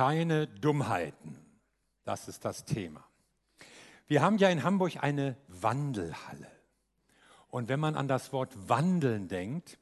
[0.00, 1.36] Keine Dummheiten.
[2.04, 3.04] Das ist das Thema.
[4.06, 6.50] Wir haben ja in Hamburg eine Wandelhalle.
[7.50, 9.78] Und wenn man an das Wort Wandeln denkt,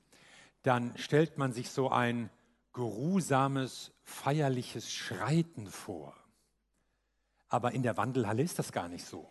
[0.65, 2.31] dann stellt man sich so ein
[2.73, 6.17] geruhsames, feierliches Schreiten vor.
[7.49, 9.31] Aber in der Wandelhalle ist das gar nicht so.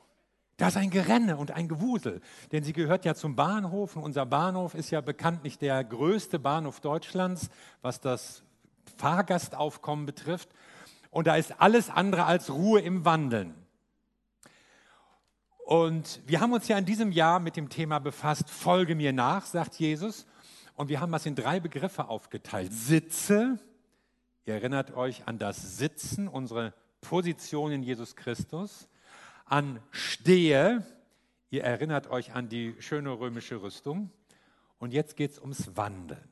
[0.55, 2.21] Da ist ein Gerenne und ein Gewusel,
[2.53, 6.79] denn sie gehört ja zum Bahnhof und unser Bahnhof ist ja bekanntlich der größte Bahnhof
[6.79, 7.49] Deutschlands,
[7.81, 8.41] was das
[8.95, 10.47] Fahrgastaufkommen betrifft.
[11.09, 13.55] Und da ist alles andere als Ruhe im Wandeln.
[15.67, 19.45] Und wir haben uns ja in diesem Jahr mit dem Thema befasst, folge mir nach,
[19.45, 20.25] sagt Jesus.
[20.75, 22.71] Und wir haben das in drei Begriffe aufgeteilt.
[22.71, 23.59] Sitze,
[24.45, 28.87] ihr erinnert euch an das Sitzen, unsere Position in Jesus Christus.
[29.45, 30.85] An Stehe,
[31.49, 34.11] ihr erinnert euch an die schöne römische Rüstung.
[34.79, 36.23] Und jetzt geht es ums Wandeln.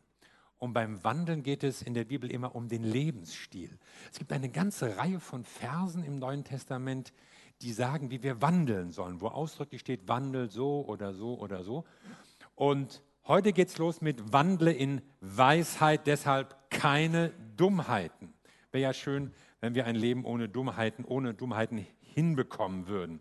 [0.66, 3.78] Und beim Wandeln geht es in der Bibel immer um den Lebensstil.
[4.12, 7.14] Es gibt eine ganze Reihe von Versen im Neuen Testament,
[7.62, 11.86] die sagen, wie wir wandeln sollen, wo ausdrücklich steht, wandel so oder so oder so.
[12.56, 18.34] Und heute geht es los mit Wandle in Weisheit, deshalb keine Dummheiten.
[18.72, 23.20] Wäre ja schön, wenn wir ein Leben ohne Dummheiten, ohne Dummheiten hinbekommen würden.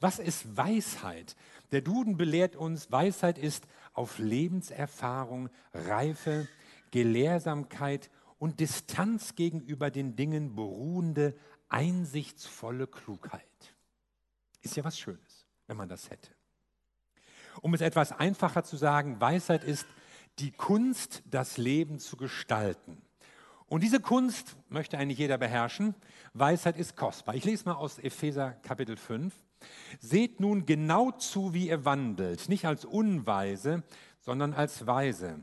[0.00, 1.36] Was ist Weisheit?
[1.72, 6.48] Der Duden belehrt uns, Weisheit ist auf Lebenserfahrung, Reife,
[6.90, 11.34] Gelehrsamkeit und Distanz gegenüber den Dingen beruhende,
[11.68, 13.42] einsichtsvolle Klugheit.
[14.62, 16.30] Ist ja was Schönes, wenn man das hätte.
[17.62, 19.86] Um es etwas einfacher zu sagen, Weisheit ist
[20.38, 23.00] die Kunst, das Leben zu gestalten.
[23.68, 25.94] Und diese Kunst möchte eigentlich jeder beherrschen.
[26.34, 27.34] Weisheit ist kostbar.
[27.34, 29.34] Ich lese mal aus Epheser Kapitel 5.
[29.98, 33.82] Seht nun genau zu, wie ihr wandelt, nicht als Unweise,
[34.20, 35.42] sondern als Weise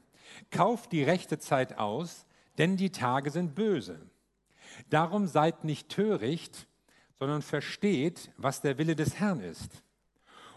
[0.51, 2.25] Kauft die rechte Zeit aus,
[2.57, 3.99] denn die Tage sind böse.
[4.89, 6.67] Darum seid nicht töricht,
[7.19, 9.83] sondern versteht, was der Wille des Herrn ist.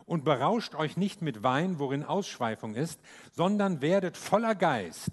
[0.05, 3.01] Und berauscht euch nicht mit Wein, worin Ausschweifung ist,
[3.33, 5.11] sondern werdet voller Geist,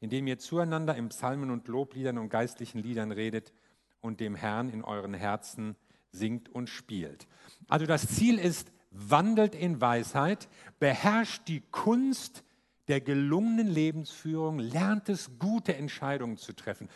[0.00, 3.52] indem ihr zueinander in Psalmen und Lobliedern und geistlichen Liedern redet
[4.00, 5.76] und dem Herrn in euren Herzen
[6.10, 7.26] singt und spielt.
[7.68, 10.48] Also das Ziel ist, wandelt in Weisheit,
[10.78, 12.42] beherrscht die Kunst
[12.90, 16.88] der gelungenen Lebensführung lernt es, gute Entscheidungen zu treffen.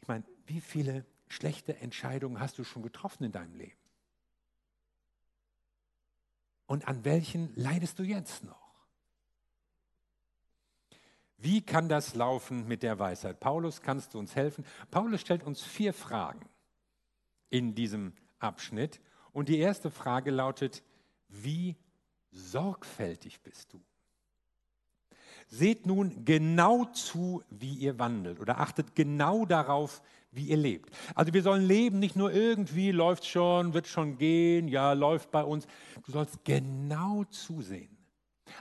[0.00, 3.76] Ich meine, wie viele schlechte Entscheidungen hast du schon getroffen in deinem Leben?
[6.64, 8.74] Und an welchen leidest du jetzt noch?
[11.36, 13.38] Wie kann das laufen mit der Weisheit?
[13.38, 14.64] Paulus, kannst du uns helfen?
[14.90, 16.48] Paulus stellt uns vier Fragen
[17.50, 19.02] in diesem Abschnitt.
[19.32, 20.82] Und die erste Frage lautet,
[21.28, 21.76] wie
[22.30, 23.84] sorgfältig bist du?
[25.48, 30.90] Seht nun genau zu, wie ihr wandelt oder achtet genau darauf, wie ihr lebt.
[31.14, 35.42] Also wir sollen leben, nicht nur irgendwie, läuft schon, wird schon gehen, ja, läuft bei
[35.42, 35.66] uns.
[36.04, 37.97] Du sollst genau zusehen.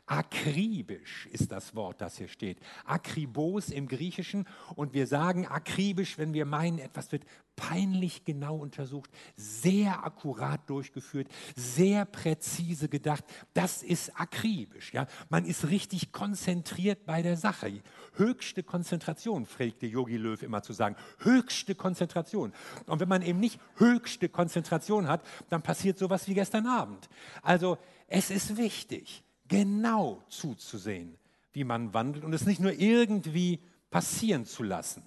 [0.06, 2.60] Akribisch ist das Wort, das hier steht.
[2.86, 4.48] Akribos im Griechischen.
[4.76, 7.26] Und wir sagen akribisch, wenn wir meinen, etwas wird
[7.58, 13.26] peinlich genau untersucht, sehr akkurat durchgeführt, sehr präzise gedacht.
[13.54, 14.94] Das ist akribisch.
[14.94, 15.08] Ja?
[15.30, 17.82] Man ist richtig konzentriert bei der Sache.
[18.14, 20.96] Höchste Konzentration, pflegte Yogi Löw immer zu sagen.
[21.20, 22.54] Höchste Konzentration.
[22.86, 27.10] Und wenn man eben nicht höchste Konzentration hat, dann passiert sowas wie gestern Abend.
[27.42, 31.18] Also es ist wichtig genau zuzusehen,
[31.54, 33.60] wie man wandelt und es nicht nur irgendwie
[33.90, 35.04] passieren zu lassen.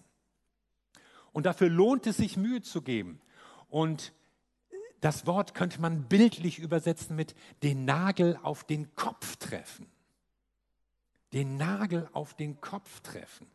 [1.32, 3.20] Und dafür lohnt es sich, Mühe zu geben.
[3.68, 4.12] Und
[5.00, 9.86] das Wort könnte man bildlich übersetzen mit den Nagel auf den Kopf treffen.
[11.32, 13.46] Den Nagel auf den Kopf treffen.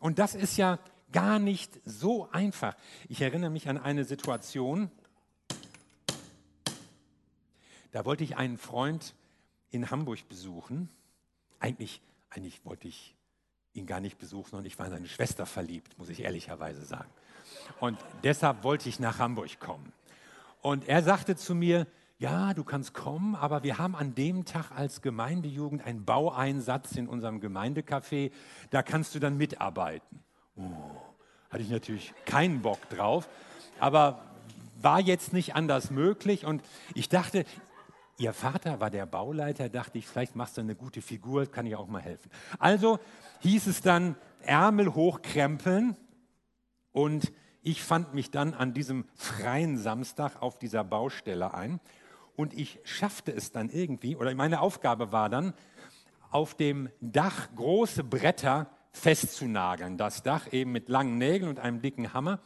[0.00, 0.78] Und das ist ja
[1.12, 2.76] gar nicht so einfach.
[3.08, 4.90] Ich erinnere mich an eine Situation,
[7.92, 9.14] da wollte ich einen Freund
[9.70, 10.88] in Hamburg besuchen.
[11.58, 12.00] Eigentlich,
[12.30, 13.16] eigentlich wollte ich
[13.72, 17.10] ihn gar nicht besuchen und ich war in seine Schwester verliebt, muss ich ehrlicherweise sagen.
[17.78, 19.92] Und deshalb wollte ich nach Hamburg kommen.
[20.60, 21.86] Und er sagte zu mir,
[22.18, 27.08] ja, du kannst kommen, aber wir haben an dem Tag als Gemeindejugend einen Baueinsatz in
[27.08, 28.30] unserem Gemeindecafé,
[28.68, 30.22] da kannst du dann mitarbeiten.
[30.56, 30.62] Oh,
[31.48, 33.28] hatte ich natürlich keinen Bock drauf,
[33.78, 34.20] aber
[34.82, 36.62] war jetzt nicht anders möglich und
[36.94, 37.46] ich dachte,
[38.20, 41.74] Ihr Vater war der Bauleiter, dachte ich, vielleicht machst du eine gute Figur, kann ich
[41.74, 42.30] auch mal helfen.
[42.58, 42.98] Also
[43.38, 45.96] hieß es dann Ärmel hochkrempeln
[46.92, 47.32] und
[47.62, 51.80] ich fand mich dann an diesem freien Samstag auf dieser Baustelle ein
[52.36, 55.54] und ich schaffte es dann irgendwie, oder meine Aufgabe war dann,
[56.30, 59.96] auf dem Dach große Bretter festzunageln.
[59.96, 62.40] Das Dach eben mit langen Nägeln und einem dicken Hammer.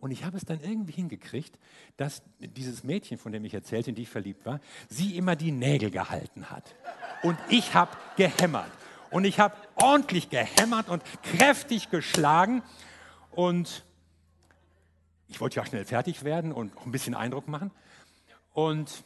[0.00, 1.58] Und ich habe es dann irgendwie hingekriegt,
[1.96, 5.50] dass dieses Mädchen, von dem ich erzählte, in die ich verliebt war, sie immer die
[5.50, 6.76] Nägel gehalten hat.
[7.22, 8.70] Und ich habe gehämmert.
[9.10, 12.62] Und ich habe ordentlich gehämmert und kräftig geschlagen.
[13.32, 13.84] Und
[15.26, 17.72] ich wollte ja schnell fertig werden und auch ein bisschen Eindruck machen.
[18.52, 19.04] Und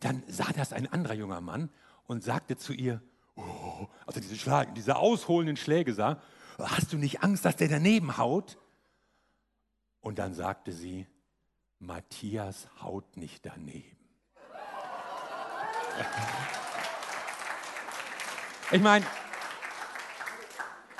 [0.00, 1.70] dann sah das ein anderer junger Mann
[2.06, 3.00] und sagte zu ihr,
[3.36, 6.20] oh, also diese, Schläge, diese ausholenden Schläge sah,
[6.58, 8.58] hast du nicht Angst, dass der daneben haut?
[10.00, 11.06] Und dann sagte sie,
[11.78, 13.96] Matthias haut nicht daneben.
[18.72, 19.04] Ich meine,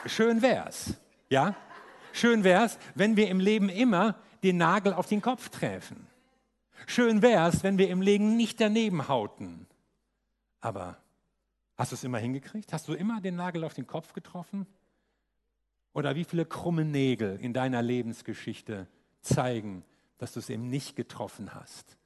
[0.07, 0.95] schön wär's,
[1.29, 1.55] ja?
[2.13, 6.07] Schön wär's, wenn wir im Leben immer den Nagel auf den Kopf treffen.
[6.87, 9.67] Schön wär's, wenn wir im Leben nicht daneben hauten.
[10.61, 10.97] Aber
[11.77, 12.73] hast du es immer hingekriegt?
[12.73, 14.67] Hast du immer den Nagel auf den Kopf getroffen?
[15.93, 18.87] Oder wie viele krumme Nägel in deiner Lebensgeschichte
[19.21, 19.85] zeigen,
[20.19, 21.97] dass du es eben nicht getroffen hast?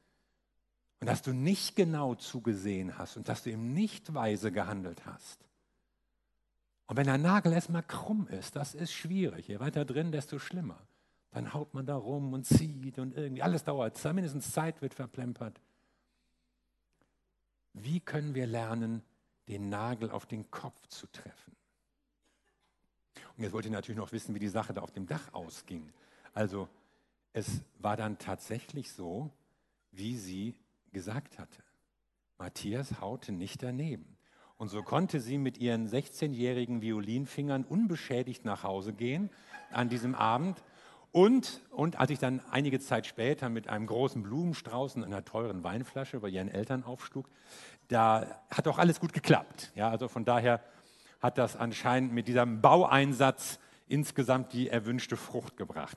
[1.01, 5.45] Und dass du nicht genau zugesehen hast und dass du eben nicht weise gehandelt hast.
[6.87, 9.49] Und wenn der Nagel erstmal krumm ist, das ist schwierig.
[9.49, 10.81] Je weiter drin, desto schlimmer.
[11.31, 14.03] Dann haut man da rum und zieht und irgendwie, alles dauert.
[14.05, 15.61] Mindestens Zeit wird verplempert.
[17.73, 19.03] Wie können wir lernen,
[19.49, 21.54] den Nagel auf den Kopf zu treffen?
[23.37, 25.93] Und jetzt wollt ihr natürlich noch wissen, wie die Sache da auf dem Dach ausging.
[26.33, 26.69] Also
[27.33, 29.31] es war dann tatsächlich so,
[29.91, 30.55] wie sie
[30.93, 31.63] gesagt hatte.
[32.39, 34.17] Matthias haute nicht daneben.
[34.57, 39.31] Und so konnte sie mit ihren 16-jährigen Violinfingern unbeschädigt nach Hause gehen
[39.73, 40.63] an diesem Abend.
[41.11, 45.63] Und, und als ich dann einige Zeit später mit einem großen Blumenstrauß und einer teuren
[45.63, 47.29] Weinflasche bei ihren Eltern aufschlug,
[47.89, 49.73] da hat auch alles gut geklappt.
[49.75, 50.61] Ja, also von daher
[51.25, 55.97] hat das anscheinend mit diesem Baueinsatz insgesamt die erwünschte Frucht gebracht.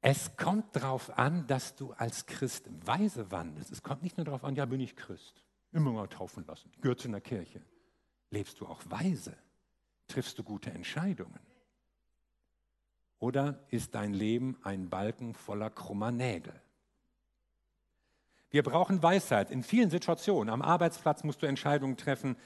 [0.00, 3.70] Es kommt darauf an, dass du als Christ weise wandelst.
[3.70, 5.44] Es kommt nicht nur darauf an, ja, bin ich Christ.
[5.70, 6.68] Immer mal taufen lassen.
[6.80, 7.62] Gehört zu einer Kirche.
[8.30, 9.36] Lebst du auch weise?
[10.08, 11.38] Triffst du gute Entscheidungen?
[13.20, 16.60] Oder ist dein Leben ein Balken voller krummer Nägel?
[18.50, 20.52] Wir brauchen Weisheit in vielen Situationen.
[20.52, 22.36] Am Arbeitsplatz musst du Entscheidungen treffen.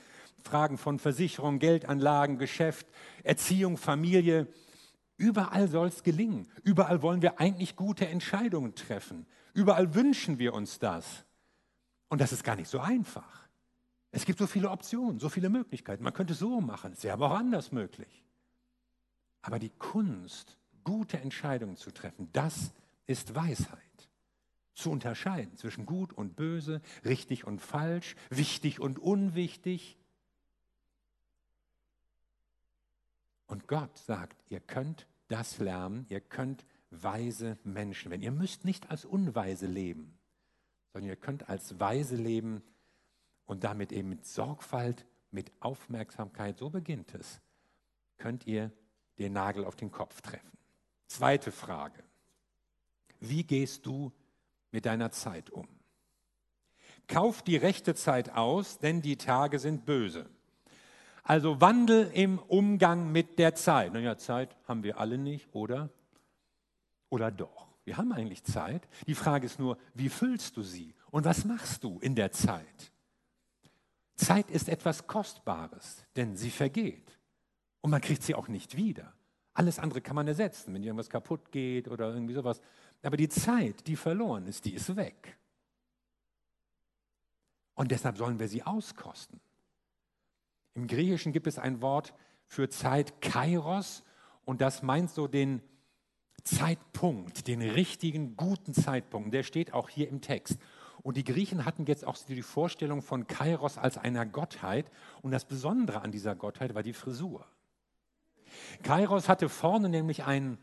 [0.43, 2.87] Fragen von Versicherung, Geldanlagen, Geschäft,
[3.23, 4.47] Erziehung, Familie.
[5.17, 6.49] Überall soll es gelingen.
[6.63, 9.27] Überall wollen wir eigentlich gute Entscheidungen treffen.
[9.53, 11.25] Überall wünschen wir uns das.
[12.09, 13.49] Und das ist gar nicht so einfach.
[14.13, 16.03] Es gibt so viele Optionen, so viele Möglichkeiten.
[16.03, 18.25] Man könnte so machen, es wäre aber auch anders möglich.
[19.43, 22.73] Aber die Kunst, gute Entscheidungen zu treffen, das
[23.07, 23.79] ist Weisheit.
[24.75, 29.97] Zu unterscheiden zwischen gut und böse, richtig und falsch, wichtig und unwichtig.
[33.51, 38.23] Und Gott sagt, ihr könnt das lernen, ihr könnt weise Menschen werden.
[38.23, 40.17] Ihr müsst nicht als Unweise leben
[40.93, 42.63] sondern ihr könnt als Weise leben
[43.47, 47.41] und damit eben mit Sorgfalt, mit Aufmerksamkeit, so beginnt es,
[48.19, 48.73] könnt ihr
[49.19, 50.59] den Nagel auf den Kopf treffen.
[51.07, 52.03] Zweite Frage.
[53.21, 54.13] Wie gehst du
[54.73, 55.69] mit deiner Zeit um?
[57.07, 60.31] Kauf die rechte Zeit aus, denn die Tage sind böse.
[61.23, 63.93] Also Wandel im Umgang mit der Zeit.
[63.93, 65.91] Naja, Zeit haben wir alle nicht, oder?
[67.09, 67.69] Oder doch?
[67.85, 68.89] Wir haben eigentlich Zeit.
[69.07, 72.93] Die Frage ist nur, wie füllst du sie und was machst du in der Zeit?
[74.17, 77.19] Zeit ist etwas Kostbares, denn sie vergeht
[77.81, 79.13] und man kriegt sie auch nicht wieder.
[79.55, 82.61] Alles andere kann man ersetzen, wenn irgendwas kaputt geht oder irgendwie sowas.
[83.03, 85.39] Aber die Zeit, die verloren ist, die ist weg.
[87.75, 89.41] Und deshalb sollen wir sie auskosten.
[90.75, 92.15] Im Griechischen gibt es ein Wort
[92.47, 94.03] für Zeit, Kairos,
[94.45, 95.63] und das meint so den
[96.43, 99.33] Zeitpunkt, den richtigen, guten Zeitpunkt.
[99.33, 100.59] Der steht auch hier im Text.
[101.03, 104.91] Und die Griechen hatten jetzt auch die Vorstellung von Kairos als einer Gottheit.
[105.23, 107.47] Und das Besondere an dieser Gottheit war die Frisur.
[108.83, 110.59] Kairos hatte vorne nämlich einen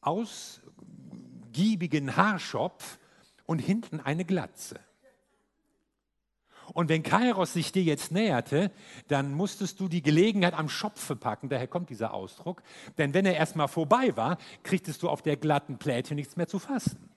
[0.00, 2.98] ausgiebigen Haarschopf
[3.44, 4.80] und hinten eine Glatze.
[6.72, 8.70] Und wenn Kairos sich dir jetzt näherte,
[9.08, 12.62] dann musstest du die Gelegenheit am Schopfe packen, daher kommt dieser Ausdruck.
[12.98, 16.58] Denn wenn er erstmal vorbei war, kriegtest du auf der glatten Plätchen nichts mehr zu
[16.58, 17.10] fassen.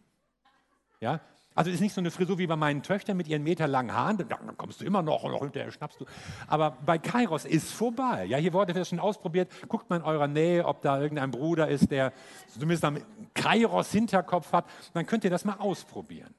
[0.99, 1.21] Ja?
[1.55, 4.57] Also ist nicht so eine Frisur wie bei meinen Töchtern mit ihren meterlangen Haaren, dann
[4.57, 6.05] kommst du immer noch und hinterher schnappst du.
[6.47, 8.25] Aber bei Kairos ist vorbei.
[8.25, 9.49] Ja, hier wurde das schon ausprobiert.
[9.69, 12.11] Guckt mal in eurer Nähe, ob da irgendein Bruder ist, der
[12.49, 14.65] zumindest einen Kairos Hinterkopf hat.
[14.93, 16.33] Dann könnt ihr das mal ausprobieren.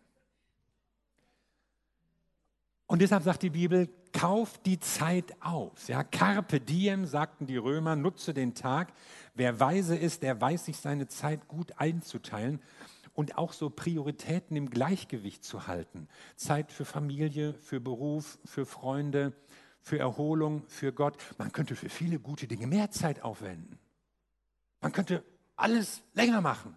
[2.87, 5.89] Und deshalb sagt die Bibel, Kauf die Zeit aus.
[5.89, 8.95] Ja, Carpe diem, sagten die Römer, nutze den Tag.
[9.35, 12.63] Wer weise ist, der weiß sich seine Zeit gut einzuteilen
[13.13, 16.09] und auch so Prioritäten im Gleichgewicht zu halten.
[16.35, 19.35] Zeit für Familie, für Beruf, für Freunde,
[19.83, 21.19] für Erholung, für Gott.
[21.37, 23.79] Man könnte für viele gute Dinge mehr Zeit aufwenden.
[24.81, 25.23] Man könnte
[25.57, 26.75] alles länger machen.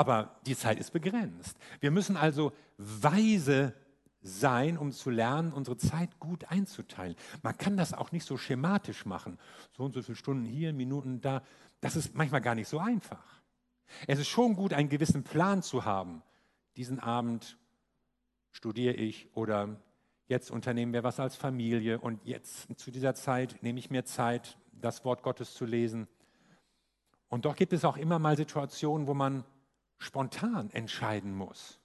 [0.00, 1.58] Aber die Zeit ist begrenzt.
[1.80, 3.74] Wir müssen also weise
[4.22, 7.16] sein, um zu lernen, unsere Zeit gut einzuteilen.
[7.42, 9.38] Man kann das auch nicht so schematisch machen.
[9.76, 11.42] So und so viele Stunden hier, Minuten da.
[11.82, 13.42] Das ist manchmal gar nicht so einfach.
[14.06, 16.22] Es ist schon gut, einen gewissen Plan zu haben.
[16.78, 17.58] Diesen Abend
[18.52, 19.76] studiere ich oder
[20.28, 24.56] jetzt unternehmen wir was als Familie und jetzt zu dieser Zeit nehme ich mir Zeit,
[24.72, 26.08] das Wort Gottes zu lesen.
[27.28, 29.44] Und doch gibt es auch immer mal Situationen, wo man
[30.00, 31.78] spontan entscheiden muss.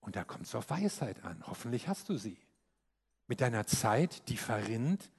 [0.00, 1.42] Und da kommt es auf Weisheit an.
[1.46, 2.38] Hoffentlich hast du sie.
[3.28, 5.10] Mit deiner Zeit, die verrinnt,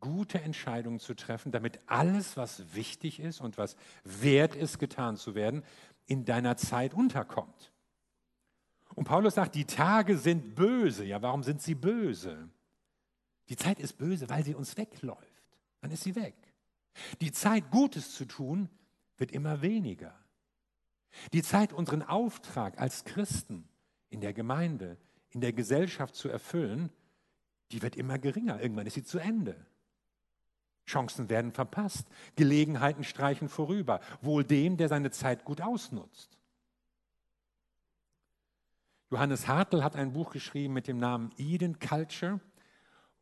[0.00, 5.34] gute Entscheidungen zu treffen, damit alles, was wichtig ist und was wert ist, getan zu
[5.34, 5.64] werden,
[6.06, 7.72] in deiner Zeit unterkommt.
[8.94, 11.04] Und Paulus sagt, die Tage sind böse.
[11.04, 12.48] Ja, warum sind sie böse?
[13.48, 15.44] Die Zeit ist böse, weil sie uns wegläuft.
[15.80, 16.34] Dann ist sie weg.
[17.20, 18.68] Die Zeit, Gutes zu tun,
[19.16, 20.17] wird immer weniger.
[21.32, 23.68] Die Zeit, unseren Auftrag als Christen
[24.10, 24.96] in der Gemeinde,
[25.30, 26.90] in der Gesellschaft zu erfüllen,
[27.72, 28.60] die wird immer geringer.
[28.60, 29.66] Irgendwann ist sie zu Ende.
[30.86, 36.38] Chancen werden verpasst, Gelegenheiten streichen vorüber, wohl dem, der seine Zeit gut ausnutzt.
[39.10, 42.40] Johannes Hartl hat ein Buch geschrieben mit dem Namen Eden Culture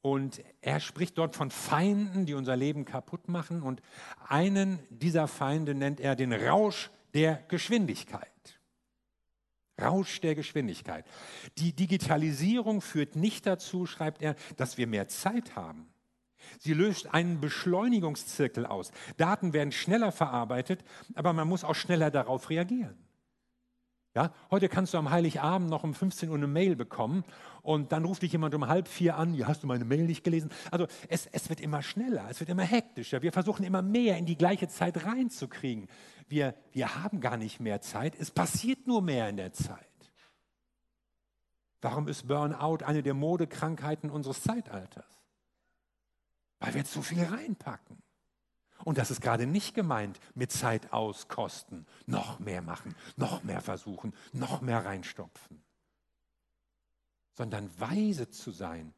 [0.01, 3.83] und er spricht dort von Feinden, die unser Leben kaputt machen und
[4.27, 8.61] einen dieser Feinde nennt er den Rausch der Geschwindigkeit.
[9.81, 11.07] Rausch der Geschwindigkeit.
[11.57, 15.89] Die Digitalisierung führt nicht dazu, schreibt er, dass wir mehr Zeit haben.
[16.59, 18.93] Sie löst einen Beschleunigungszirkel aus.
[19.17, 23.06] Daten werden schneller verarbeitet, aber man muss auch schneller darauf reagieren.
[24.17, 27.23] Ja, heute kannst du am Heiligabend noch um 15 Uhr eine Mail bekommen
[27.61, 30.25] und dann ruft dich jemand um halb vier an, ja, hast du meine Mail nicht
[30.25, 30.51] gelesen?
[30.71, 33.21] Also es, es wird immer schneller, es wird immer hektischer.
[33.21, 35.87] Wir versuchen immer mehr in die gleiche Zeit reinzukriegen.
[36.29, 39.87] Wir, wir haben gar nicht mehr Zeit, es passiert nur mehr in der Zeit.
[41.83, 45.21] Warum ist Burnout eine der Modekrankheiten unseres Zeitalters?
[46.59, 48.03] Weil wir zu viel reinpacken.
[48.87, 54.15] Und das ist gerade nicht gemeint mit Zeit auskosten, noch mehr machen, noch mehr versuchen,
[54.33, 55.61] noch mehr reinstopfen,
[57.33, 58.95] sondern weise zu sein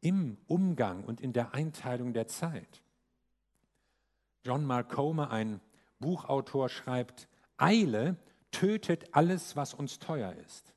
[0.00, 2.84] im Umgang und in der Einteilung der Zeit.
[4.44, 5.60] John Malcoma, ein
[5.98, 8.18] Buchautor, schreibt, Eile
[8.52, 10.72] tötet alles, was uns teuer ist.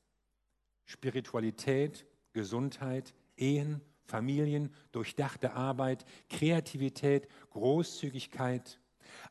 [0.86, 3.80] Spiritualität, Gesundheit, Ehen,
[4.10, 8.78] Familien, durchdachte Arbeit, Kreativität, Großzügigkeit.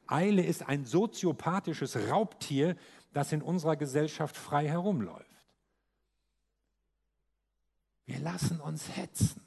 [0.07, 2.75] Eile ist ein soziopathisches Raubtier,
[3.13, 5.29] das in unserer Gesellschaft frei herumläuft.
[8.05, 9.41] Wir lassen uns hetzen,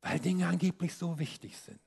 [0.00, 1.80] weil Dinge angeblich so wichtig sind.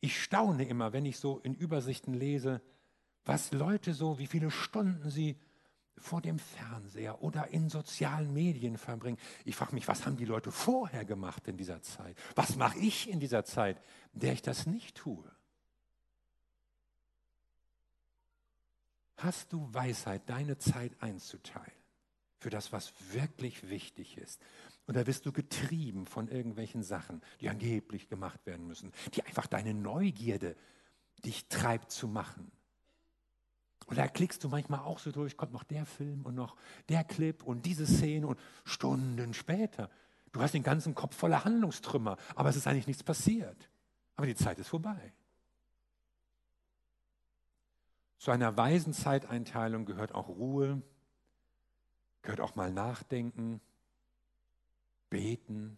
[0.00, 2.60] Ich staune immer, wenn ich so in Übersichten lese,
[3.24, 5.36] was Leute so, wie viele Stunden sie
[5.98, 9.18] vor dem Fernseher oder in sozialen Medien verbringen.
[9.44, 12.16] Ich frage mich, was haben die Leute vorher gemacht in dieser Zeit?
[12.34, 13.80] Was mache ich in dieser Zeit,
[14.12, 15.30] der ich das nicht tue?
[19.16, 21.70] Hast du Weisheit, deine Zeit einzuteilen
[22.38, 24.40] für das, was wirklich wichtig ist?
[24.88, 29.74] Oder bist du getrieben von irgendwelchen Sachen, die angeblich gemacht werden müssen, die einfach deine
[29.74, 30.56] Neugierde
[31.24, 32.50] dich treibt zu machen?
[33.86, 36.56] Und da klickst du manchmal auch so durch, kommt noch der Film und noch
[36.88, 39.90] der Clip und diese Szene und Stunden später.
[40.32, 43.68] Du hast den ganzen Kopf voller Handlungstrümmer, aber es ist eigentlich nichts passiert.
[44.16, 45.12] Aber die Zeit ist vorbei.
[48.18, 50.80] Zu einer weisen Zeiteinteilung gehört auch Ruhe,
[52.22, 53.60] gehört auch mal Nachdenken,
[55.10, 55.76] Beten,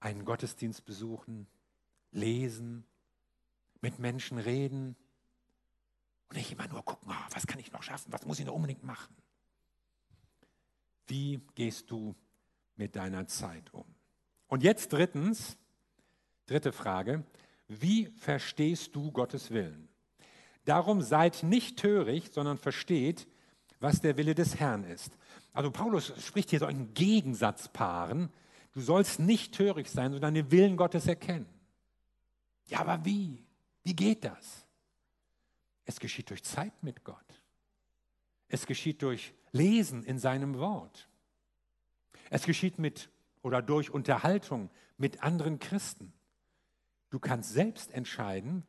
[0.00, 1.46] einen Gottesdienst besuchen,
[2.10, 2.84] lesen,
[3.80, 4.96] mit Menschen reden,
[6.32, 8.84] nicht immer nur gucken, oh, was kann ich noch schaffen, was muss ich noch unbedingt
[8.84, 9.14] machen.
[11.06, 12.14] Wie gehst du
[12.76, 13.84] mit deiner Zeit um?
[14.46, 15.56] Und jetzt drittens,
[16.46, 17.24] dritte Frage,
[17.68, 19.88] wie verstehst du Gottes Willen?
[20.64, 23.26] Darum seid nicht töricht, sondern versteht,
[23.80, 25.16] was der Wille des Herrn ist.
[25.52, 28.30] Also Paulus spricht hier so in Gegensatzpaaren.
[28.72, 31.46] Du sollst nicht töricht sein, sondern den Willen Gottes erkennen.
[32.68, 33.44] Ja, aber wie?
[33.82, 34.61] Wie geht das?
[35.84, 37.42] Es geschieht durch Zeit mit Gott.
[38.48, 41.08] Es geschieht durch Lesen in seinem Wort.
[42.30, 43.10] Es geschieht mit
[43.42, 46.12] oder durch Unterhaltung mit anderen Christen.
[47.10, 48.64] Du kannst selbst entscheiden,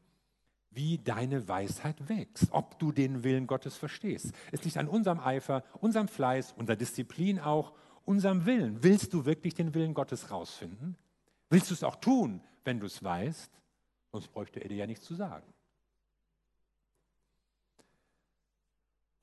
[0.71, 4.33] wie deine Weisheit wächst, ob du den Willen Gottes verstehst.
[4.51, 7.73] Es liegt an unserem Eifer, unserem Fleiß, unserer Disziplin auch,
[8.05, 8.83] unserem Willen.
[8.83, 10.97] Willst du wirklich den Willen Gottes rausfinden?
[11.49, 13.51] Willst du es auch tun, wenn du es weißt?
[14.11, 15.45] Sonst bräuchte er dir ja nichts zu sagen.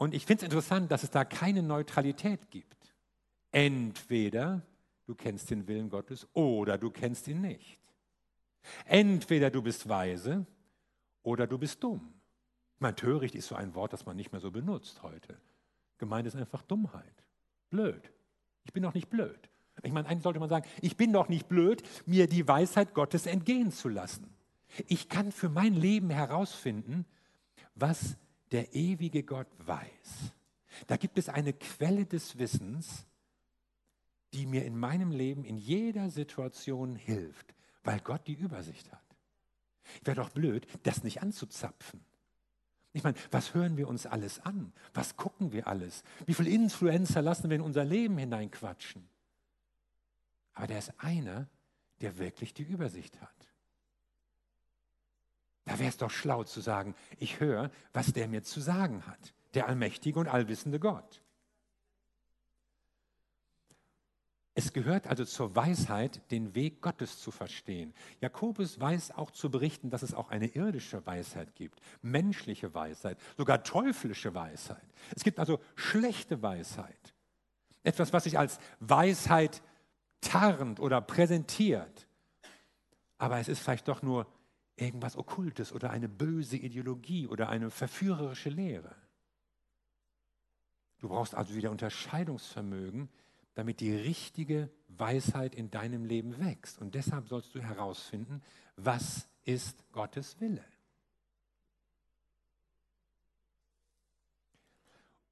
[0.01, 2.95] Und ich finde es interessant, dass es da keine Neutralität gibt.
[3.53, 4.63] Entweder
[5.05, 7.79] du kennst den Willen Gottes oder du kennst ihn nicht.
[8.87, 10.47] Entweder du bist weise
[11.23, 12.15] oder du bist dumm.
[12.77, 15.37] Ich meine, töricht ist so ein Wort, das man nicht mehr so benutzt heute.
[15.99, 17.23] Gemeint ist einfach Dummheit.
[17.69, 18.11] Blöd.
[18.65, 19.51] Ich bin doch nicht blöd.
[19.83, 23.27] Ich meine, eigentlich sollte man sagen, ich bin doch nicht blöd, mir die Weisheit Gottes
[23.27, 24.35] entgehen zu lassen.
[24.87, 27.05] Ich kann für mein Leben herausfinden,
[27.75, 28.17] was
[28.53, 30.33] der ewige Gott weiß.
[30.87, 33.07] Da gibt es eine Quelle des Wissens,
[34.33, 39.01] die mir in meinem Leben in jeder Situation hilft, weil Gott die Übersicht hat.
[40.05, 42.01] Wäre doch blöd, das nicht anzuzapfen.
[42.93, 44.73] Ich meine, was hören wir uns alles an?
[44.95, 46.03] Was gucken wir alles?
[46.27, 49.09] Wie viele Influencer lassen wir in unser Leben hineinquatschen?
[50.55, 51.49] Aber der ist einer,
[52.01, 53.50] der wirklich die Übersicht hat.
[55.65, 59.35] Da wäre es doch schlau zu sagen, ich höre, was der mir zu sagen hat,
[59.55, 61.23] der allmächtige und allwissende Gott.
[64.55, 67.95] Es gehört also zur Weisheit, den Weg Gottes zu verstehen.
[68.21, 73.63] Jakobus weiß auch zu berichten, dass es auch eine irdische Weisheit gibt, menschliche Weisheit, sogar
[73.63, 74.85] teuflische Weisheit.
[75.15, 77.15] Es gibt also schlechte Weisheit.
[77.85, 79.63] Etwas, was sich als Weisheit
[80.21, 82.07] tarnt oder präsentiert.
[83.19, 84.27] Aber es ist vielleicht doch nur
[84.81, 88.95] irgendwas Okkultes oder eine böse Ideologie oder eine verführerische Lehre.
[90.99, 93.09] Du brauchst also wieder Unterscheidungsvermögen,
[93.55, 96.79] damit die richtige Weisheit in deinem Leben wächst.
[96.79, 98.43] Und deshalb sollst du herausfinden,
[98.77, 100.65] was ist Gottes Wille.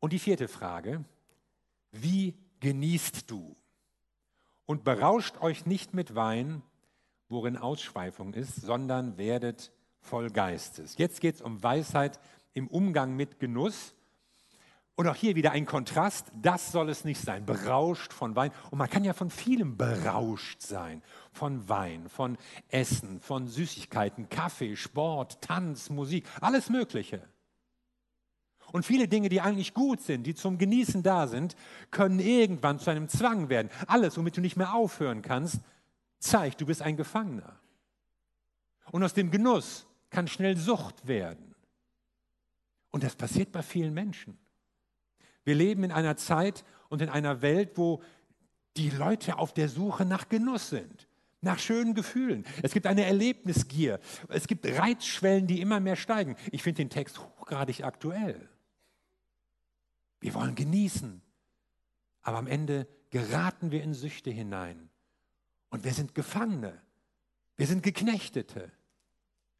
[0.01, 1.05] Und die vierte Frage,
[1.91, 3.57] wie genießt du?
[4.67, 6.63] Und berauscht euch nicht mit Wein,
[7.29, 10.97] worin Ausschweifung ist, sondern werdet voll Geistes.
[10.97, 12.19] Jetzt geht es um Weisheit
[12.55, 13.95] im Umgang mit Genuss.
[14.95, 18.51] Und auch hier wieder ein Kontrast, das soll es nicht sein, berauscht von Wein.
[18.73, 22.37] Und man kann ja von vielem berauscht sein, von Wein, von
[22.69, 27.23] Essen, von Süßigkeiten, Kaffee, Sport, Tanz, Musik, alles Mögliche.
[28.73, 31.55] Und viele Dinge, die eigentlich gut sind, die zum Genießen da sind,
[31.93, 33.71] können irgendwann zu einem Zwang werden.
[33.87, 35.61] Alles, womit du nicht mehr aufhören kannst,
[36.19, 37.59] zeigt, du bist ein Gefangener.
[38.91, 41.55] Und aus dem Genuss kann schnell Sucht werden.
[42.91, 44.39] Und das passiert bei vielen Menschen.
[45.45, 48.03] Wir leben in einer Zeit und in einer Welt, wo
[48.77, 51.09] die Leute auf der Suche nach Genuss sind,
[51.41, 52.45] nach schönen Gefühlen.
[52.63, 54.01] Es gibt eine Erlebnisgier.
[54.29, 56.37] Es gibt Reizschwellen, die immer mehr steigen.
[56.51, 58.49] Ich finde den Text hochgradig aktuell.
[60.21, 61.23] Wir wollen genießen,
[62.23, 64.91] aber am Ende geraten wir in Süchte hinein.
[65.71, 66.81] Und wir sind Gefangene,
[67.57, 68.71] wir sind Geknechtete,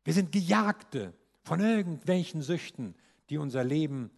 [0.05, 2.95] wir sind Gejagte von irgendwelchen Süchten,
[3.29, 4.11] die unser Leben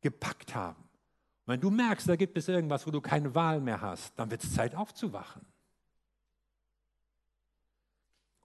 [0.00, 0.82] gepackt haben.
[1.46, 4.30] Und wenn du merkst, da gibt es irgendwas, wo du keine Wahl mehr hast, dann
[4.30, 5.44] wird es Zeit aufzuwachen.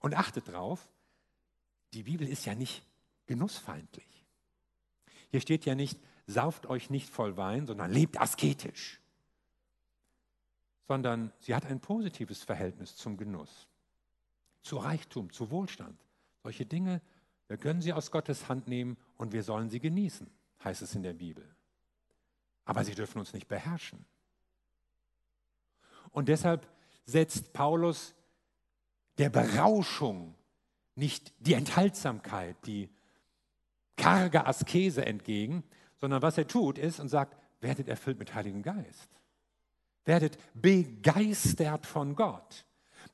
[0.00, 0.88] Und achtet drauf,
[1.92, 2.82] die Bibel ist ja nicht
[3.26, 4.26] genussfeindlich.
[5.30, 9.00] Hier steht ja nicht, sauft euch nicht voll Wein, sondern lebt asketisch.
[10.90, 13.68] Sondern sie hat ein positives Verhältnis zum Genuss,
[14.62, 15.96] zu Reichtum, zu Wohlstand.
[16.42, 17.00] Solche Dinge,
[17.46, 20.28] wir können sie aus Gottes Hand nehmen und wir sollen sie genießen
[20.64, 21.44] heißt es in der Bibel.
[22.64, 24.04] Aber sie dürfen uns nicht beherrschen.
[26.10, 26.68] Und deshalb
[27.04, 28.14] setzt Paulus
[29.18, 30.34] der Berauschung
[30.94, 32.90] nicht die Enthaltsamkeit, die
[33.96, 35.62] karge Askese entgegen,
[35.96, 39.08] sondern was er tut ist und sagt, werdet erfüllt mit Heiligen Geist.
[40.04, 42.64] Werdet begeistert von Gott.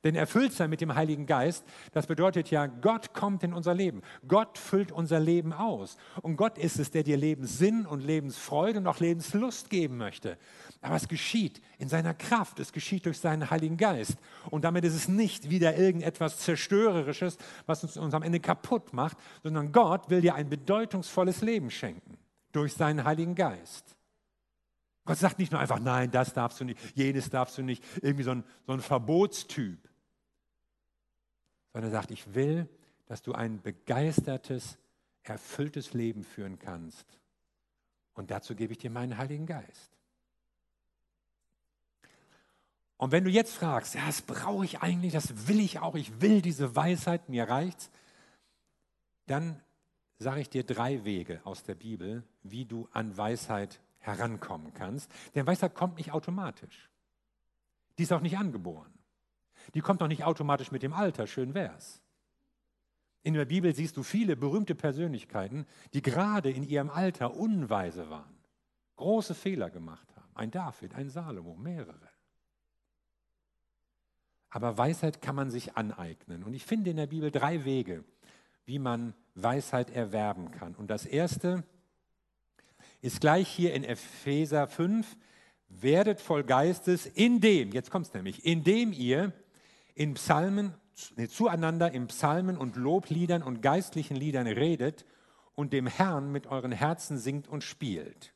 [0.03, 4.01] Denn erfüllt sein mit dem Heiligen Geist, das bedeutet ja, Gott kommt in unser Leben.
[4.27, 5.97] Gott füllt unser Leben aus.
[6.21, 10.37] Und Gott ist es, der dir Lebenssinn und Lebensfreude und auch Lebenslust geben möchte.
[10.81, 14.17] Aber es geschieht in seiner Kraft, es geschieht durch seinen Heiligen Geist.
[14.49, 19.17] Und damit ist es nicht wieder irgendetwas Zerstörerisches, was uns, uns am Ende kaputt macht,
[19.43, 22.17] sondern Gott will dir ein bedeutungsvolles Leben schenken
[22.51, 23.96] durch seinen Heiligen Geist.
[25.07, 28.23] Gott sagt nicht nur einfach, nein, das darfst du nicht, jenes darfst du nicht, irgendwie
[28.23, 29.79] so ein, so ein Verbotstyp,
[31.71, 32.67] sondern er sagt, ich will,
[33.05, 34.77] dass du ein begeistertes,
[35.23, 37.05] erfülltes Leben führen kannst.
[38.15, 39.97] Und dazu gebe ich dir meinen Heiligen Geist.
[42.97, 46.19] Und wenn du jetzt fragst, ja, das brauche ich eigentlich, das will ich auch, ich
[46.19, 47.91] will diese Weisheit, mir reicht's,
[49.27, 49.61] dann
[50.19, 55.11] sage ich dir drei Wege aus der Bibel, wie du an Weisheit herankommen kannst.
[55.35, 56.89] Denn Weisheit kommt nicht automatisch.
[57.97, 58.93] Die ist auch nicht angeboren.
[59.73, 62.01] Die kommt auch nicht automatisch mit dem Alter, schön wär's.
[63.23, 68.37] In der Bibel siehst du viele berühmte Persönlichkeiten, die gerade in ihrem Alter unweise waren,
[68.95, 70.31] große Fehler gemacht haben.
[70.35, 72.09] Ein David, ein Salomo, mehrere.
[74.49, 76.43] Aber Weisheit kann man sich aneignen.
[76.43, 78.05] Und ich finde in der Bibel drei Wege,
[78.65, 80.73] wie man Weisheit erwerben kann.
[80.75, 81.76] Und das erste ist
[83.19, 85.17] gleich hier in Epheser 5,
[85.69, 89.33] werdet voll Geistes, indem, jetzt kommt es nämlich, indem ihr
[89.93, 90.73] in Psalmen,
[91.15, 95.05] nee, zueinander in Psalmen und Lobliedern und geistlichen Liedern redet
[95.55, 98.33] und dem Herrn mit euren Herzen singt und spielt.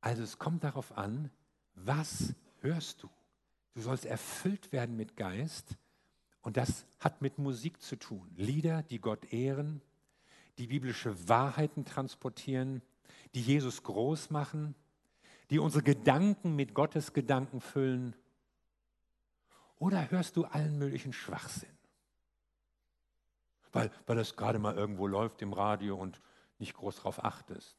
[0.00, 1.30] Also es kommt darauf an,
[1.74, 3.10] was hörst du?
[3.74, 5.76] Du sollst erfüllt werden mit Geist
[6.42, 8.30] und das hat mit Musik zu tun.
[8.36, 9.80] Lieder, die Gott ehren,
[10.58, 12.82] die biblische Wahrheiten transportieren,
[13.34, 14.74] die Jesus groß machen,
[15.50, 18.14] die unsere Gedanken mit Gottes Gedanken füllen?
[19.78, 21.68] Oder hörst du allen möglichen Schwachsinn?
[23.72, 26.20] Weil, weil das gerade mal irgendwo läuft im Radio und
[26.58, 27.76] nicht groß darauf achtest.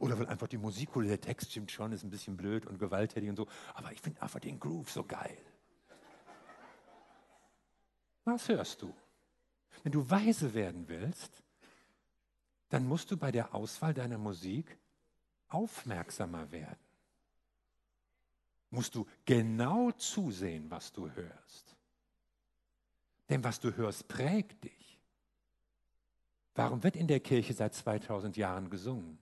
[0.00, 2.78] Oder weil einfach die Musik oder der Text stimmt schon, ist ein bisschen blöd und
[2.78, 3.46] gewalttätig und so.
[3.74, 5.38] Aber ich finde einfach den Groove so geil.
[8.24, 8.92] Was hörst du?
[9.84, 11.42] Wenn du weise werden willst,
[12.68, 14.76] dann musst du bei der Auswahl deiner Musik
[15.48, 16.78] aufmerksamer werden.
[18.70, 21.76] Musst du genau zusehen, was du hörst.
[23.28, 25.00] Denn was du hörst, prägt dich.
[26.54, 29.18] Warum wird in der Kirche seit 2000 Jahren gesungen?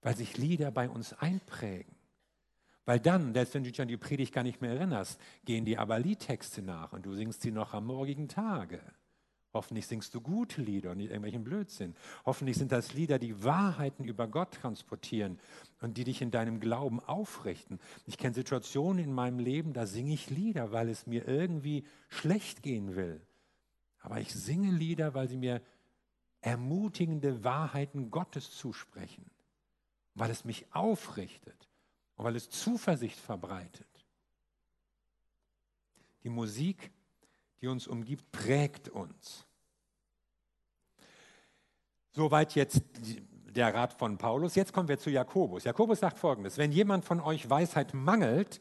[0.00, 1.94] Weil sich Lieder bei uns einprägen.
[2.86, 5.80] Weil dann, selbst wenn du dich an die Predigt gar nicht mehr erinnerst, gehen dir
[5.80, 8.80] aber Liedtexte nach und du singst sie noch am morgigen Tage.
[9.54, 11.94] Hoffentlich singst du gute Lieder und nicht irgendwelchen Blödsinn.
[12.26, 15.38] Hoffentlich sind das Lieder, die Wahrheiten über Gott transportieren
[15.80, 17.78] und die dich in deinem Glauben aufrichten.
[18.04, 22.64] Ich kenne Situationen in meinem Leben, da singe ich Lieder, weil es mir irgendwie schlecht
[22.64, 23.20] gehen will.
[24.00, 25.62] Aber ich singe Lieder, weil sie mir
[26.40, 29.30] ermutigende Wahrheiten Gottes zusprechen,
[30.14, 31.68] weil es mich aufrichtet
[32.16, 33.86] und weil es Zuversicht verbreitet.
[36.24, 36.90] Die Musik
[37.60, 39.46] die uns umgibt, prägt uns.
[42.10, 42.82] Soweit jetzt
[43.54, 44.54] der Rat von Paulus.
[44.54, 45.64] Jetzt kommen wir zu Jakobus.
[45.64, 48.60] Jakobus sagt folgendes: Wenn jemand von euch Weisheit mangelt,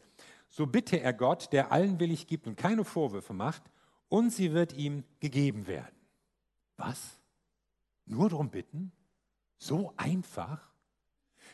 [0.50, 3.64] so bitte er Gott, der allen willig gibt und keine Vorwürfe macht,
[4.10, 5.96] und sie wird ihm gegeben werden.
[6.78, 7.18] Was?
[8.06, 8.92] Nur darum bitten?
[9.58, 10.70] So einfach?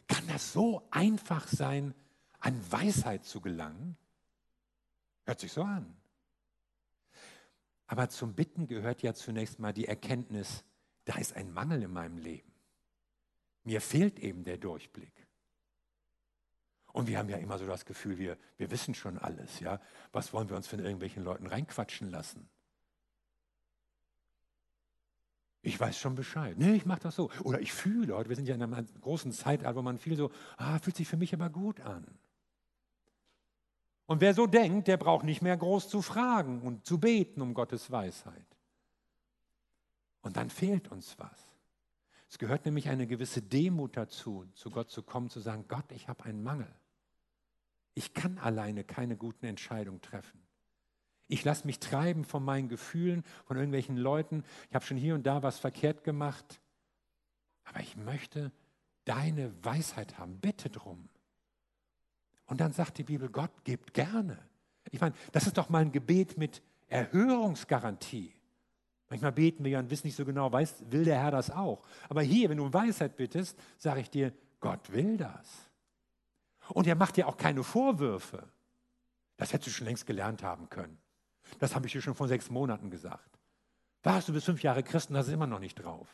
[0.07, 1.93] Kann das so einfach sein,
[2.39, 3.95] an Weisheit zu gelangen?
[5.25, 5.95] Hört sich so an.
[7.89, 10.63] Aber zum Bitten gehört ja zunächst mal die Erkenntnis,
[11.05, 12.53] da ist ein Mangel in meinem Leben.
[13.63, 15.11] Mir fehlt eben der Durchblick.
[16.93, 19.59] Und wir haben ja immer so das Gefühl, wir, wir wissen schon alles.
[19.59, 19.81] Ja?
[20.11, 22.47] Was wollen wir uns von irgendwelchen Leuten reinquatschen lassen?
[25.63, 26.57] Ich weiß schon Bescheid.
[26.59, 27.31] Nee, ich mache das so.
[27.43, 30.31] Oder ich fühle, heute, wir sind ja in einer großen Zeitalter, wo man viel so,
[30.57, 32.05] ah, fühlt sich für mich aber gut an.
[34.09, 37.53] Und wer so denkt, der braucht nicht mehr groß zu fragen und zu beten um
[37.53, 38.57] Gottes Weisheit.
[40.21, 41.55] Und dann fehlt uns was.
[42.27, 46.07] Es gehört nämlich eine gewisse Demut dazu, zu Gott zu kommen, zu sagen, Gott, ich
[46.07, 46.73] habe einen Mangel.
[47.93, 50.41] Ich kann alleine keine guten Entscheidungen treffen.
[51.27, 54.43] Ich lasse mich treiben von meinen Gefühlen, von irgendwelchen Leuten.
[54.69, 56.59] Ich habe schon hier und da was verkehrt gemacht.
[57.63, 58.51] Aber ich möchte
[59.05, 60.39] deine Weisheit haben.
[60.39, 61.09] Bitte drum.
[62.49, 64.37] Und dann sagt die Bibel, Gott gibt gerne.
[64.91, 68.33] Ich meine, das ist doch mal ein Gebet mit Erhörungsgarantie.
[69.07, 71.83] Manchmal beten wir ja und wissen nicht so genau, weiß, will der Herr das auch.
[72.09, 75.69] Aber hier, wenn du um Weisheit bittest, sage ich dir, Gott will das.
[76.69, 78.47] Und er macht dir auch keine Vorwürfe.
[79.37, 80.97] Das hättest du schon längst gelernt haben können.
[81.59, 83.39] Das habe ich dir schon vor sechs Monaten gesagt.
[84.01, 86.07] Warst du bis fünf Jahre Christen, hast du immer noch nicht drauf.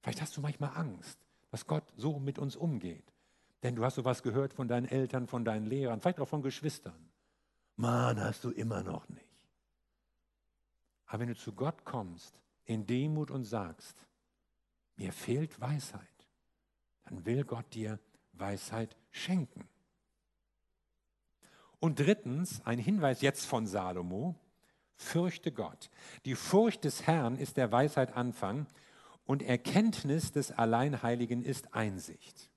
[0.00, 1.18] Vielleicht hast du manchmal Angst,
[1.50, 3.13] dass Gott so mit uns umgeht.
[3.64, 7.08] Denn du hast sowas gehört von deinen Eltern, von deinen Lehrern, vielleicht auch von Geschwistern.
[7.76, 9.24] Mann, hast du immer noch nicht.
[11.06, 14.06] Aber wenn du zu Gott kommst, in Demut und sagst,
[14.96, 16.02] mir fehlt Weisheit,
[17.04, 17.98] dann will Gott dir
[18.34, 19.66] Weisheit schenken.
[21.80, 24.34] Und drittens, ein Hinweis jetzt von Salomo,
[24.94, 25.90] fürchte Gott.
[26.26, 28.66] Die Furcht des Herrn ist der Weisheit Anfang
[29.24, 32.50] und Erkenntnis des Alleinheiligen ist Einsicht.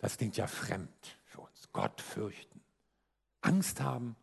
[0.00, 1.68] Das klingt ja fremd für uns.
[1.72, 2.60] Gott fürchten.
[3.42, 4.16] Angst haben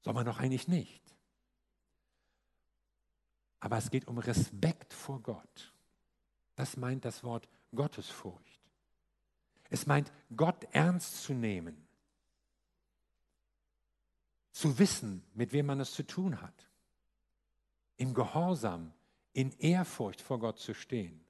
[0.00, 1.02] soll man doch eigentlich nicht.
[3.58, 5.74] Aber es geht um Respekt vor Gott.
[6.54, 8.60] Das meint das Wort Gottesfurcht.
[9.68, 11.88] Es meint, Gott ernst zu nehmen,
[14.52, 16.68] zu wissen, mit wem man es zu tun hat,
[17.96, 18.92] im Gehorsam,
[19.32, 21.24] in Ehrfurcht vor Gott zu stehen.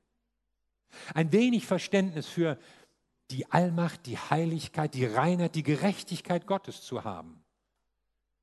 [1.14, 2.58] Ein wenig Verständnis für
[3.30, 7.42] die Allmacht, die Heiligkeit, die Reinheit, die Gerechtigkeit Gottes zu haben.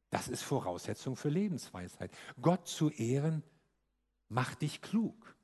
[0.10, 2.12] Das ist Voraussetzung für Lebensweisheit.
[2.42, 3.44] Gott zu ehren
[4.28, 5.36] macht dich klug.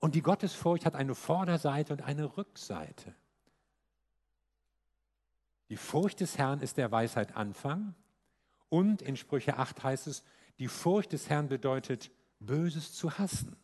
[0.00, 3.14] Und die Gottesfurcht hat eine Vorderseite und eine Rückseite.
[5.68, 7.94] Die Furcht des Herrn ist der Weisheit Anfang.
[8.68, 10.24] Und in Sprüche 8 heißt es,
[10.58, 13.56] die Furcht des Herrn bedeutet, Böses zu hassen.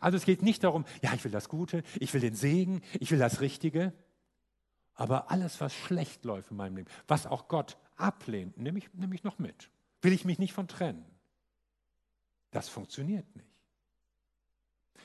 [0.00, 3.10] Also es geht nicht darum, ja, ich will das Gute, ich will den Segen, ich
[3.10, 3.92] will das Richtige,
[4.94, 9.14] aber alles, was schlecht läuft in meinem Leben, was auch Gott ablehnt, nehme ich, nehme
[9.14, 9.70] ich noch mit.
[10.02, 11.04] Will ich mich nicht von trennen.
[12.50, 13.48] Das funktioniert nicht.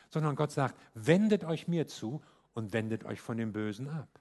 [0.10, 2.22] Sondern Gott sagt, wendet euch mir zu
[2.54, 4.20] und wendet euch von dem Bösen ab.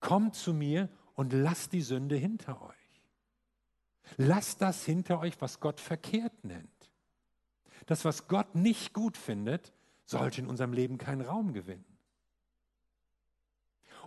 [0.00, 2.74] Kommt zu mir und lasst die Sünde hinter euch.
[4.16, 6.68] Lasst das hinter euch, was Gott verkehrt nennt.
[7.86, 9.72] Das, was Gott nicht gut findet,
[10.04, 11.84] sollte in unserem Leben keinen Raum gewinnen.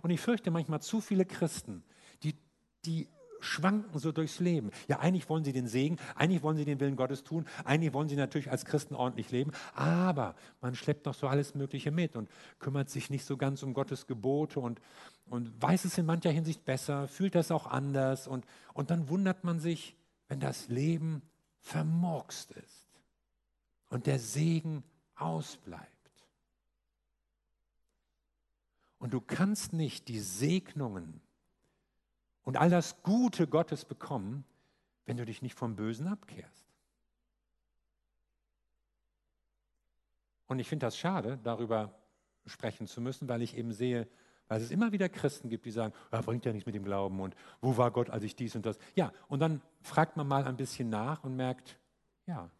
[0.02, 1.82] Und ich fürchte manchmal zu viele Christen,
[2.22, 2.36] die,
[2.84, 3.08] die
[3.40, 4.70] schwanken so durchs Leben.
[4.88, 8.08] Ja, eigentlich wollen sie den Segen, eigentlich wollen sie den Willen Gottes tun, eigentlich wollen
[8.08, 12.28] sie natürlich als Christen ordentlich leben, aber man schleppt noch so alles Mögliche mit und
[12.58, 14.80] kümmert sich nicht so ganz um Gottes Gebote und,
[15.26, 19.44] und weiß es in mancher Hinsicht besser, fühlt das auch anders und, und dann wundert
[19.44, 19.96] man sich,
[20.28, 21.22] wenn das Leben
[21.60, 22.77] vermurkst ist
[23.88, 25.86] und der Segen ausbleibt.
[28.98, 31.20] Und du kannst nicht die Segnungen
[32.42, 34.44] und all das Gute Gottes bekommen,
[35.06, 36.64] wenn du dich nicht vom Bösen abkehrst.
[40.46, 41.94] Und ich finde das schade, darüber
[42.46, 44.08] sprechen zu müssen, weil ich eben sehe,
[44.48, 47.20] weil es immer wieder Christen gibt, die sagen, ja, bringt ja nichts mit dem Glauben
[47.20, 48.78] und wo war Gott, als ich dies und das.
[48.94, 51.78] Ja, und dann fragt man mal ein bisschen nach und merkt,
[52.26, 52.50] ja,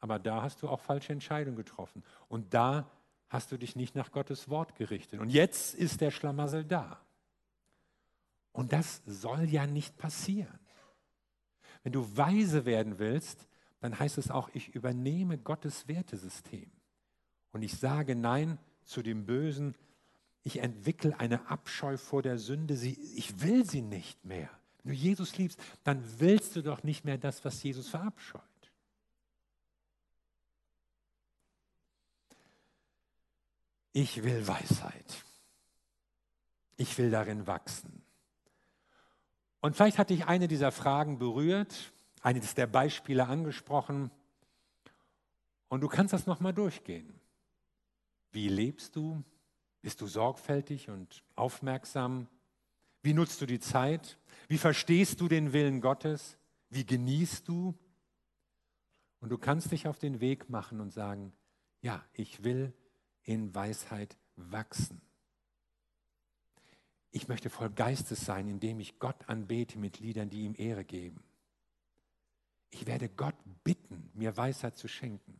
[0.00, 2.02] aber da hast du auch falsche Entscheidungen getroffen.
[2.28, 2.90] Und da
[3.28, 5.20] hast du dich nicht nach Gottes Wort gerichtet.
[5.20, 7.00] Und jetzt ist der Schlamassel da.
[8.52, 10.58] Und das soll ja nicht passieren.
[11.82, 13.46] Wenn du weise werden willst,
[13.80, 16.70] dann heißt es auch, ich übernehme Gottes Wertesystem.
[17.52, 19.76] Und ich sage Nein zu dem Bösen.
[20.42, 22.76] Ich entwickle eine Abscheu vor der Sünde.
[22.76, 24.50] Sie, ich will sie nicht mehr.
[24.82, 28.42] Wenn du Jesus liebst, dann willst du doch nicht mehr das, was Jesus verabscheut.
[34.00, 35.24] Ich will Weisheit.
[36.76, 38.04] Ich will darin wachsen.
[39.60, 44.12] Und vielleicht hat dich eine dieser Fragen berührt, eines der Beispiele angesprochen.
[45.66, 47.12] Und du kannst das nochmal durchgehen.
[48.30, 49.24] Wie lebst du?
[49.82, 52.28] Bist du sorgfältig und aufmerksam?
[53.02, 54.16] Wie nutzt du die Zeit?
[54.46, 56.38] Wie verstehst du den Willen Gottes?
[56.70, 57.74] Wie genießt du?
[59.18, 61.32] Und du kannst dich auf den Weg machen und sagen,
[61.82, 62.72] ja, ich will
[63.28, 65.02] in Weisheit wachsen.
[67.10, 71.22] Ich möchte voll Geistes sein, indem ich Gott anbete mit Liedern, die ihm Ehre geben.
[72.70, 75.38] Ich werde Gott bitten, mir Weisheit zu schenken.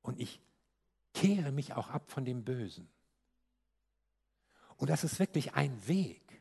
[0.00, 0.40] Und ich
[1.12, 2.88] kehre mich auch ab von dem Bösen.
[4.76, 6.40] Und das ist wirklich ein Weg.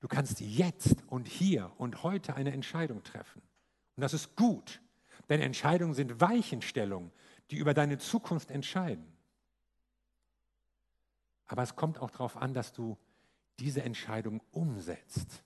[0.00, 3.42] Du kannst jetzt und hier und heute eine Entscheidung treffen.
[3.96, 4.80] Und das ist gut,
[5.28, 7.12] denn Entscheidungen sind Weichenstellungen,
[7.50, 9.06] die über deine Zukunft entscheiden.
[11.46, 12.96] Aber es kommt auch darauf an, dass du
[13.58, 15.42] diese Entscheidung umsetzt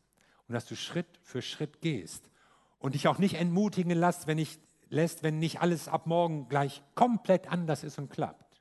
[0.47, 2.31] und dass du Schritt für Schritt gehst
[2.79, 4.59] und dich auch nicht entmutigen lässt, wenn, ich,
[4.91, 8.61] lässt, wenn nicht alles ab morgen gleich komplett anders ist und klappt.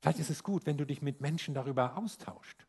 [0.00, 2.66] Vielleicht ist es gut, wenn du dich mit Menschen darüber austauscht.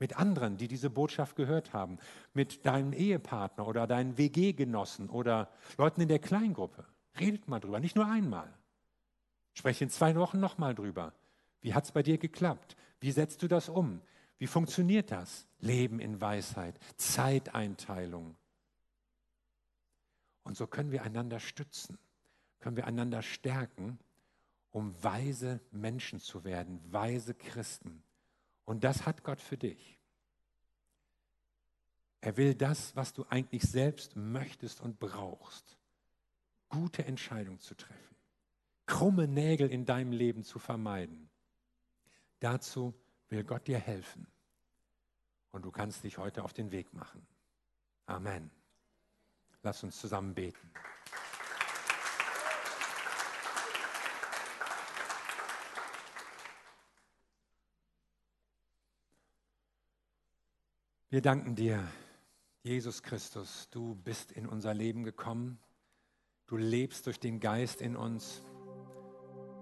[0.00, 1.98] Mit anderen, die diese Botschaft gehört haben.
[2.32, 6.86] Mit deinem Ehepartner oder deinen WG-Genossen oder Leuten in der Kleingruppe.
[7.18, 8.52] Redet mal drüber, nicht nur einmal.
[9.54, 11.12] Spreche in zwei Wochen nochmal drüber.
[11.60, 12.76] Wie hat es bei dir geklappt?
[13.00, 14.00] Wie setzt du das um?
[14.38, 15.46] Wie funktioniert das?
[15.58, 18.36] Leben in Weisheit, Zeiteinteilung.
[20.44, 21.98] Und so können wir einander stützen,
[22.60, 23.98] können wir einander stärken,
[24.70, 28.02] um weise Menschen zu werden, weise Christen.
[28.64, 29.98] Und das hat Gott für dich.
[32.20, 35.77] Er will das, was du eigentlich selbst möchtest und brauchst,
[36.68, 38.16] gute Entscheidungen zu treffen,
[38.86, 41.30] krumme Nägel in deinem Leben zu vermeiden.
[42.40, 42.94] Dazu
[43.28, 44.26] will Gott dir helfen.
[45.50, 47.26] Und du kannst dich heute auf den Weg machen.
[48.06, 48.50] Amen.
[49.62, 50.70] Lass uns zusammen beten.
[61.10, 61.88] Wir danken dir,
[62.62, 63.70] Jesus Christus.
[63.70, 65.58] Du bist in unser Leben gekommen.
[66.48, 68.42] Du lebst durch den Geist in uns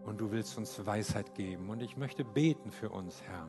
[0.05, 1.68] und du willst uns Weisheit geben.
[1.68, 3.49] Und ich möchte beten für uns, Herr,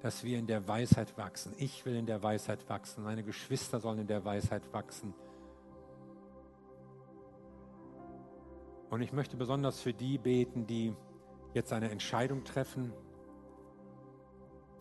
[0.00, 1.54] dass wir in der Weisheit wachsen.
[1.58, 3.04] Ich will in der Weisheit wachsen.
[3.04, 5.12] Meine Geschwister sollen in der Weisheit wachsen.
[8.88, 10.94] Und ich möchte besonders für die beten, die
[11.52, 12.94] jetzt eine Entscheidung treffen,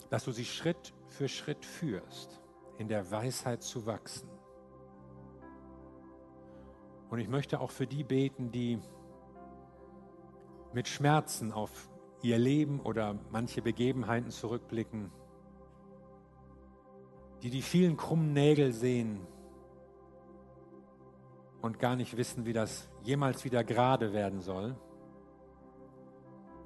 [0.09, 2.39] dass du sie Schritt für Schritt führst,
[2.77, 4.32] in der Weisheit zu wachsen.
[7.13, 8.79] Und ich möchte auch für die beten, die
[10.73, 11.87] mit Schmerzen auf
[12.23, 15.11] ihr Leben oder manche Begebenheiten zurückblicken,
[17.43, 19.27] die die vielen krummen Nägel sehen
[21.61, 24.75] und gar nicht wissen, wie das jemals wieder gerade werden soll.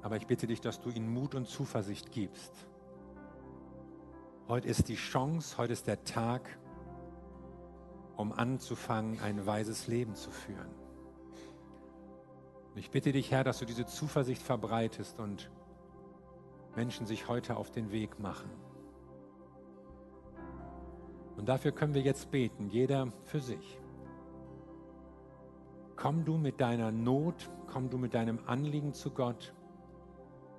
[0.01, 2.53] Aber ich bitte dich, dass du ihnen Mut und Zuversicht gibst.
[4.47, 6.57] Heute ist die Chance, heute ist der Tag,
[8.17, 10.73] um anzufangen, ein weises Leben zu führen.
[12.73, 15.49] Und ich bitte dich, Herr, dass du diese Zuversicht verbreitest und
[16.75, 18.49] Menschen sich heute auf den Weg machen.
[21.37, 23.79] Und dafür können wir jetzt beten, jeder für sich.
[25.95, 29.53] Komm du mit deiner Not, komm du mit deinem Anliegen zu Gott.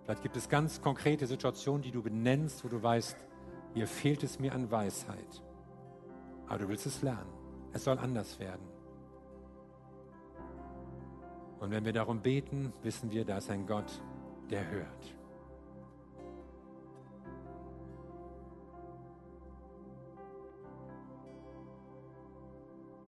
[0.04, 3.16] Vielleicht gibt es ganz konkrete Situationen, die du benennst, wo du weißt,
[3.74, 5.42] hier fehlt es mir an Weisheit.
[6.46, 7.37] Aber du willst es lernen.
[7.78, 8.66] Es soll anders werden.
[11.60, 14.02] Und wenn wir darum beten, wissen wir, da ist ein Gott,
[14.50, 15.17] der hört.